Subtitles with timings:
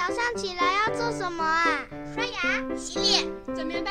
[0.00, 1.84] 早上起来要做什么啊？
[2.14, 3.22] 刷牙、洗脸、
[3.54, 3.90] 整棉被，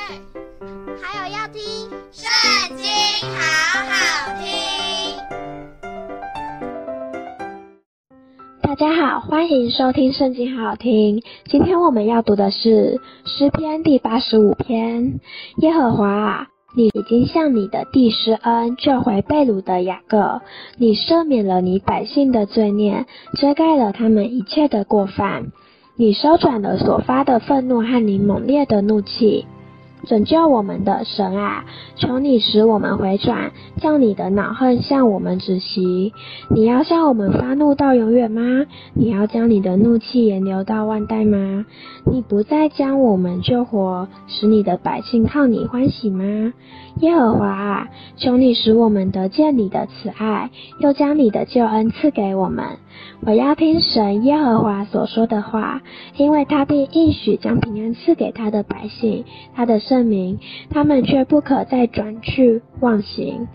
[1.00, 1.62] 还有要听
[2.12, 2.88] 《圣经》，
[3.30, 3.38] 好
[3.86, 4.50] 好听。
[8.64, 11.22] 大家好，欢迎收听《圣经》，好好听。
[11.46, 15.20] 今天我们要读的是诗篇第八十五篇。
[15.58, 20.42] 耶和华啊，你已经向你的弟施恩，救回被掳的雅各。
[20.76, 23.06] 你赦免了你百姓的罪孽，
[23.40, 25.52] 遮盖了他们一切的过犯。
[26.02, 29.46] 你收转了所发的愤怒和你猛烈的怒气。
[30.06, 36.14] 拯救我们的神啊，求你使我们回转，叫你的恼恨向我们止息。
[36.50, 38.66] 你要向我们发怒到永远吗？
[38.94, 41.66] 你要将你的怒气延留到万代吗？
[42.06, 46.54] 你不再将我们救活，使你的百姓靠你欢喜吗？
[47.02, 47.88] 耶和华啊，
[48.18, 52.66] 求你使我们得见你的慈爱，又将你的救恩赐给我们。
[53.22, 55.82] 我要听神耶和华所说的话，
[56.18, 59.24] 因为他必应许将平安赐给他的百姓，
[59.56, 60.38] 他的圣民，
[60.70, 63.48] 他们却不可再转去妄行。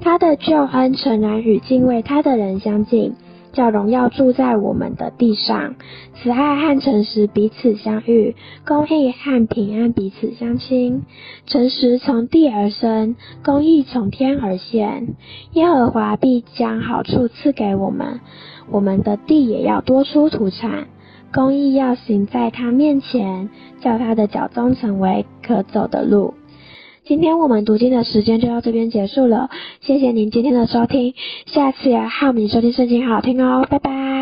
[0.00, 3.14] 他的救恩诚然与敬畏他的人相近，
[3.52, 5.76] 叫荣耀住在我们的地上。
[6.16, 8.34] 慈爱和诚实彼此相遇，
[8.66, 11.04] 公义和平安彼此相亲。
[11.46, 13.14] 诚实从地而生，
[13.44, 15.14] 公义从天而现。
[15.52, 18.20] 耶和华必将好处赐给我们。
[18.68, 20.88] 我们的地也要多出土产，
[21.32, 23.48] 公义要行在他面前，
[23.80, 26.34] 叫他的脚踪成为可走的路。
[27.04, 31.14] 今天我们读经的时间就到这边结束了，谢谢您今天的收听，
[31.46, 34.15] 下次也要和我们收听圣经，好听哦，拜拜。